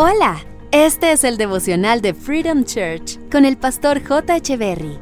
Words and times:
Hola, 0.00 0.36
este 0.70 1.10
es 1.10 1.24
el 1.24 1.36
devocional 1.36 2.00
de 2.00 2.14
Freedom 2.14 2.62
Church 2.62 3.18
con 3.32 3.44
el 3.44 3.56
pastor 3.56 4.00
J. 4.00 4.38
Berry. 4.56 4.96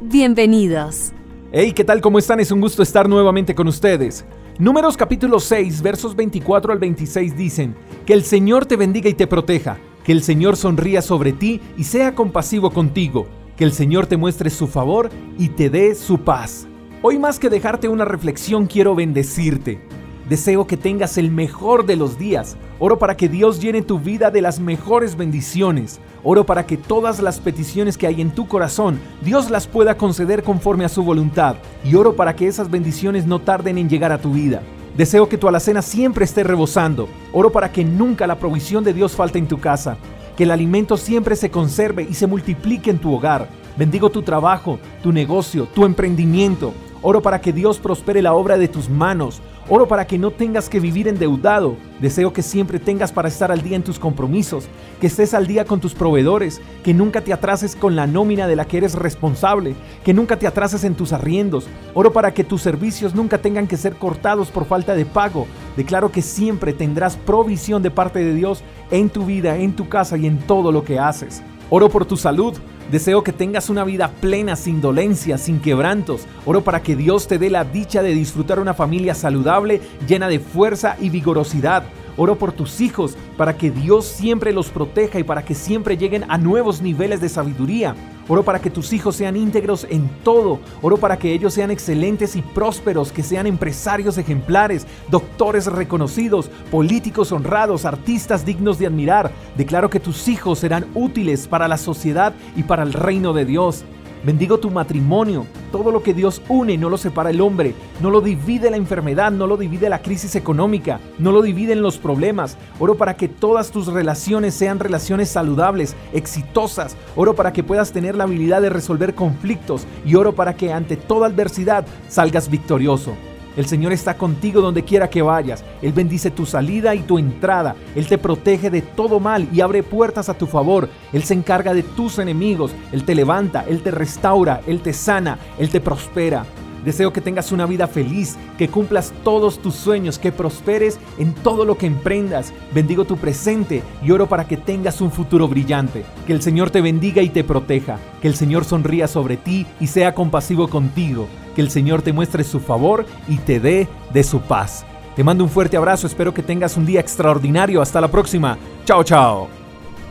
Bienvenidos. 0.00 1.10
Hey, 1.50 1.72
¿qué 1.72 1.82
tal? 1.82 2.00
¿Cómo 2.00 2.20
están? 2.20 2.38
Es 2.38 2.52
un 2.52 2.60
gusto 2.60 2.84
estar 2.84 3.08
nuevamente 3.08 3.52
con 3.52 3.66
ustedes. 3.66 4.24
Números 4.60 4.96
capítulo 4.96 5.40
6, 5.40 5.82
versos 5.82 6.14
24 6.14 6.72
al 6.72 6.78
26 6.78 7.36
dicen, 7.36 7.74
Que 8.06 8.12
el 8.12 8.22
Señor 8.22 8.64
te 8.64 8.76
bendiga 8.76 9.10
y 9.10 9.14
te 9.14 9.26
proteja, 9.26 9.76
que 10.04 10.12
el 10.12 10.22
Señor 10.22 10.56
sonría 10.56 11.02
sobre 11.02 11.32
ti 11.32 11.60
y 11.76 11.82
sea 11.82 12.14
compasivo 12.14 12.70
contigo, 12.70 13.26
que 13.56 13.64
el 13.64 13.72
Señor 13.72 14.06
te 14.06 14.16
muestre 14.16 14.50
su 14.50 14.68
favor 14.68 15.10
y 15.36 15.48
te 15.48 15.68
dé 15.68 15.96
su 15.96 16.20
paz. 16.20 16.68
Hoy 17.02 17.18
más 17.18 17.40
que 17.40 17.50
dejarte 17.50 17.88
una 17.88 18.04
reflexión 18.04 18.66
quiero 18.66 18.94
bendecirte. 18.94 19.80
Deseo 20.28 20.66
que 20.66 20.76
tengas 20.76 21.16
el 21.16 21.30
mejor 21.30 21.86
de 21.86 21.96
los 21.96 22.18
días. 22.18 22.58
Oro 22.78 22.98
para 22.98 23.16
que 23.16 23.30
Dios 23.30 23.62
llene 23.62 23.80
tu 23.80 23.98
vida 23.98 24.30
de 24.30 24.42
las 24.42 24.60
mejores 24.60 25.16
bendiciones. 25.16 26.00
Oro 26.22 26.44
para 26.44 26.66
que 26.66 26.76
todas 26.76 27.20
las 27.20 27.40
peticiones 27.40 27.96
que 27.96 28.06
hay 28.06 28.20
en 28.20 28.32
tu 28.32 28.46
corazón, 28.46 29.00
Dios 29.22 29.48
las 29.48 29.66
pueda 29.66 29.96
conceder 29.96 30.42
conforme 30.42 30.84
a 30.84 30.90
su 30.90 31.02
voluntad. 31.02 31.56
Y 31.82 31.94
oro 31.94 32.14
para 32.14 32.36
que 32.36 32.46
esas 32.46 32.70
bendiciones 32.70 33.24
no 33.26 33.38
tarden 33.38 33.78
en 33.78 33.88
llegar 33.88 34.12
a 34.12 34.20
tu 34.20 34.32
vida. 34.32 34.60
Deseo 34.98 35.30
que 35.30 35.38
tu 35.38 35.48
alacena 35.48 35.80
siempre 35.80 36.26
esté 36.26 36.44
rebosando. 36.44 37.08
Oro 37.32 37.50
para 37.50 37.72
que 37.72 37.82
nunca 37.82 38.26
la 38.26 38.38
provisión 38.38 38.84
de 38.84 38.92
Dios 38.92 39.16
falte 39.16 39.38
en 39.38 39.48
tu 39.48 39.58
casa. 39.58 39.96
Que 40.36 40.44
el 40.44 40.50
alimento 40.50 40.98
siempre 40.98 41.36
se 41.36 41.50
conserve 41.50 42.06
y 42.08 42.12
se 42.12 42.26
multiplique 42.26 42.90
en 42.90 42.98
tu 42.98 43.14
hogar. 43.14 43.48
Bendigo 43.78 44.10
tu 44.10 44.20
trabajo, 44.20 44.78
tu 45.02 45.10
negocio, 45.10 45.68
tu 45.74 45.86
emprendimiento. 45.86 46.74
Oro 47.00 47.22
para 47.22 47.40
que 47.40 47.52
Dios 47.52 47.78
prospere 47.78 48.22
la 48.22 48.34
obra 48.34 48.58
de 48.58 48.66
tus 48.66 48.88
manos. 48.88 49.40
Oro 49.68 49.86
para 49.86 50.06
que 50.06 50.18
no 50.18 50.32
tengas 50.32 50.68
que 50.68 50.80
vivir 50.80 51.06
endeudado. 51.06 51.76
Deseo 52.00 52.32
que 52.32 52.42
siempre 52.42 52.80
tengas 52.80 53.12
para 53.12 53.28
estar 53.28 53.52
al 53.52 53.62
día 53.62 53.76
en 53.76 53.84
tus 53.84 53.98
compromisos, 54.00 54.66
que 55.00 55.06
estés 55.06 55.32
al 55.32 55.46
día 55.46 55.64
con 55.64 55.78
tus 55.78 55.94
proveedores, 55.94 56.60
que 56.82 56.94
nunca 56.94 57.20
te 57.20 57.32
atrases 57.32 57.76
con 57.76 57.94
la 57.94 58.06
nómina 58.06 58.48
de 58.48 58.56
la 58.56 58.64
que 58.64 58.78
eres 58.78 58.94
responsable, 58.94 59.76
que 60.04 60.14
nunca 60.14 60.38
te 60.38 60.46
atrases 60.46 60.82
en 60.82 60.94
tus 60.94 61.12
arriendos. 61.12 61.68
Oro 61.94 62.12
para 62.12 62.34
que 62.34 62.44
tus 62.44 62.62
servicios 62.62 63.14
nunca 63.14 63.38
tengan 63.38 63.68
que 63.68 63.76
ser 63.76 63.94
cortados 63.94 64.50
por 64.50 64.64
falta 64.64 64.94
de 64.94 65.06
pago. 65.06 65.46
Declaro 65.76 66.10
que 66.10 66.22
siempre 66.22 66.72
tendrás 66.72 67.16
provisión 67.16 67.82
de 67.82 67.92
parte 67.92 68.18
de 68.18 68.34
Dios 68.34 68.64
en 68.90 69.08
tu 69.08 69.24
vida, 69.24 69.56
en 69.56 69.76
tu 69.76 69.88
casa 69.88 70.16
y 70.16 70.26
en 70.26 70.38
todo 70.38 70.72
lo 70.72 70.82
que 70.82 70.98
haces. 70.98 71.42
Oro 71.70 71.88
por 71.88 72.06
tu 72.06 72.16
salud. 72.16 72.54
Deseo 72.90 73.22
que 73.22 73.32
tengas 73.32 73.68
una 73.68 73.84
vida 73.84 74.08
plena, 74.20 74.56
sin 74.56 74.80
dolencia, 74.80 75.36
sin 75.36 75.60
quebrantos. 75.60 76.26
Oro 76.46 76.64
para 76.64 76.82
que 76.82 76.96
Dios 76.96 77.28
te 77.28 77.38
dé 77.38 77.50
la 77.50 77.64
dicha 77.64 78.02
de 78.02 78.14
disfrutar 78.14 78.58
una 78.58 78.72
familia 78.72 79.14
saludable, 79.14 79.82
llena 80.06 80.28
de 80.28 80.40
fuerza 80.40 80.96
y 80.98 81.10
vigorosidad. 81.10 81.84
Oro 82.18 82.36
por 82.36 82.50
tus 82.50 82.80
hijos, 82.80 83.16
para 83.36 83.56
que 83.56 83.70
Dios 83.70 84.04
siempre 84.04 84.52
los 84.52 84.70
proteja 84.70 85.20
y 85.20 85.22
para 85.24 85.44
que 85.44 85.54
siempre 85.54 85.96
lleguen 85.96 86.24
a 86.28 86.36
nuevos 86.36 86.82
niveles 86.82 87.20
de 87.20 87.28
sabiduría. 87.28 87.94
Oro 88.26 88.42
para 88.42 88.58
que 88.58 88.70
tus 88.70 88.92
hijos 88.92 89.14
sean 89.14 89.36
íntegros 89.36 89.86
en 89.88 90.08
todo. 90.24 90.58
Oro 90.82 90.96
para 90.98 91.16
que 91.16 91.32
ellos 91.32 91.54
sean 91.54 91.70
excelentes 91.70 92.34
y 92.34 92.42
prósperos, 92.42 93.12
que 93.12 93.22
sean 93.22 93.46
empresarios 93.46 94.18
ejemplares, 94.18 94.84
doctores 95.10 95.66
reconocidos, 95.66 96.50
políticos 96.72 97.30
honrados, 97.30 97.84
artistas 97.84 98.44
dignos 98.44 98.80
de 98.80 98.88
admirar. 98.88 99.30
Declaro 99.56 99.88
que 99.88 100.00
tus 100.00 100.26
hijos 100.26 100.58
serán 100.58 100.86
útiles 100.94 101.46
para 101.46 101.68
la 101.68 101.78
sociedad 101.78 102.34
y 102.56 102.64
para 102.64 102.82
el 102.82 102.92
reino 102.92 103.32
de 103.32 103.44
Dios. 103.44 103.84
Bendigo 104.24 104.58
tu 104.58 104.70
matrimonio. 104.70 105.46
Todo 105.70 105.90
lo 105.90 106.02
que 106.02 106.14
Dios 106.14 106.42
une 106.48 106.76
no 106.76 106.90
lo 106.90 106.98
separa 106.98 107.30
el 107.30 107.40
hombre. 107.40 107.74
No 108.00 108.10
lo 108.10 108.20
divide 108.20 108.70
la 108.70 108.76
enfermedad, 108.76 109.30
no 109.30 109.46
lo 109.46 109.56
divide 109.56 109.88
la 109.88 110.02
crisis 110.02 110.34
económica, 110.34 111.00
no 111.18 111.30
lo 111.30 111.42
dividen 111.42 111.82
los 111.82 111.98
problemas. 111.98 112.56
Oro 112.78 112.96
para 112.96 113.16
que 113.16 113.28
todas 113.28 113.70
tus 113.70 113.86
relaciones 113.86 114.54
sean 114.54 114.80
relaciones 114.80 115.28
saludables, 115.28 115.94
exitosas. 116.12 116.96
Oro 117.16 117.34
para 117.34 117.52
que 117.52 117.62
puedas 117.62 117.92
tener 117.92 118.14
la 118.14 118.24
habilidad 118.24 118.62
de 118.62 118.70
resolver 118.70 119.14
conflictos 119.14 119.86
y 120.04 120.14
oro 120.14 120.34
para 120.34 120.54
que 120.54 120.72
ante 120.72 120.96
toda 120.96 121.26
adversidad 121.26 121.86
salgas 122.08 122.50
victorioso. 122.50 123.14
El 123.58 123.66
Señor 123.66 123.92
está 123.92 124.16
contigo 124.16 124.60
donde 124.60 124.84
quiera 124.84 125.10
que 125.10 125.20
vayas. 125.20 125.64
Él 125.82 125.92
bendice 125.92 126.30
tu 126.30 126.46
salida 126.46 126.94
y 126.94 127.00
tu 127.00 127.18
entrada. 127.18 127.74
Él 127.96 128.06
te 128.06 128.16
protege 128.16 128.70
de 128.70 128.82
todo 128.82 129.18
mal 129.18 129.48
y 129.52 129.62
abre 129.62 129.82
puertas 129.82 130.28
a 130.28 130.34
tu 130.34 130.46
favor. 130.46 130.88
Él 131.12 131.24
se 131.24 131.34
encarga 131.34 131.74
de 131.74 131.82
tus 131.82 132.20
enemigos. 132.20 132.70
Él 132.92 133.02
te 133.02 133.16
levanta, 133.16 133.64
Él 133.68 133.82
te 133.82 133.90
restaura, 133.90 134.60
Él 134.68 134.80
te 134.80 134.92
sana, 134.92 135.40
Él 135.58 135.70
te 135.70 135.80
prospera. 135.80 136.46
Deseo 136.84 137.12
que 137.12 137.20
tengas 137.20 137.52
una 137.52 137.66
vida 137.66 137.86
feliz, 137.86 138.36
que 138.56 138.68
cumplas 138.68 139.12
todos 139.24 139.58
tus 139.58 139.74
sueños, 139.74 140.18
que 140.18 140.32
prosperes 140.32 140.98
en 141.18 141.34
todo 141.34 141.64
lo 141.64 141.76
que 141.76 141.86
emprendas. 141.86 142.52
Bendigo 142.74 143.04
tu 143.04 143.16
presente 143.16 143.82
y 144.02 144.10
oro 144.10 144.28
para 144.28 144.46
que 144.46 144.56
tengas 144.56 145.00
un 145.00 145.10
futuro 145.10 145.48
brillante. 145.48 146.04
Que 146.26 146.32
el 146.32 146.42
Señor 146.42 146.70
te 146.70 146.80
bendiga 146.80 147.22
y 147.22 147.28
te 147.28 147.44
proteja. 147.44 147.98
Que 148.22 148.28
el 148.28 148.34
Señor 148.34 148.64
sonría 148.64 149.08
sobre 149.08 149.36
ti 149.36 149.66
y 149.80 149.88
sea 149.88 150.14
compasivo 150.14 150.68
contigo. 150.68 151.28
Que 151.54 151.62
el 151.62 151.70
Señor 151.70 152.02
te 152.02 152.12
muestre 152.12 152.44
su 152.44 152.60
favor 152.60 153.06
y 153.28 153.36
te 153.38 153.60
dé 153.60 153.88
de 154.12 154.22
su 154.22 154.40
paz. 154.40 154.84
Te 155.16 155.24
mando 155.24 155.42
un 155.42 155.50
fuerte 155.50 155.76
abrazo, 155.76 156.06
espero 156.06 156.32
que 156.32 156.44
tengas 156.44 156.76
un 156.76 156.86
día 156.86 157.00
extraordinario. 157.00 157.82
Hasta 157.82 158.00
la 158.00 158.08
próxima. 158.08 158.56
Chao, 158.84 159.02
chao. 159.02 159.48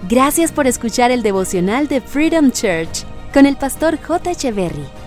Gracias 0.10 0.52
por 0.52 0.68
escuchar 0.68 1.12
el 1.12 1.24
devocional 1.24 1.88
de 1.88 2.02
Freedom 2.02 2.52
Church 2.52 3.06
con 3.34 3.46
el 3.46 3.56
pastor 3.56 3.98
J. 4.02 4.32
Echeverry. 4.32 5.07